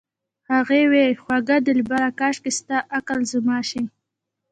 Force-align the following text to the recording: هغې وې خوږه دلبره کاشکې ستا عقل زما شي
هغې 0.53 0.81
وې 0.91 1.05
خوږه 1.21 1.57
دلبره 1.67 2.09
کاشکې 2.19 2.51
ستا 2.59 2.77
عقل 2.97 3.19
زما 3.33 3.57
شي 3.69 3.83